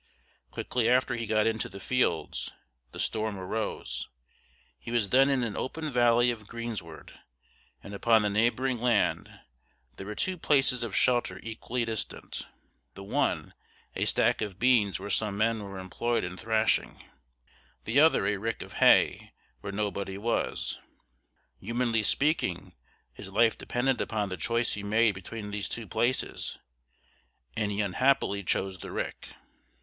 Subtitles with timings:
[0.49, 2.51] Quickly after he got into the fields,
[2.91, 4.09] the storm arose;
[4.79, 7.13] he was then in an open valley of greensward,
[7.83, 9.31] and upon the neighbouring land
[9.97, 12.47] there were two places of shelter equally distant;
[12.95, 13.53] the one
[13.95, 17.03] a stack of beans where some men were employed in thrashing,
[17.85, 20.79] the other a rick of hay where nobody was.
[21.59, 22.73] Humanly speaking,
[23.13, 26.57] his life depended upon the choice he made between these two places,
[27.55, 29.33] and he unhappily chose the rick.